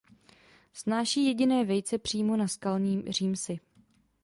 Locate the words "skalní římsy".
2.47-3.59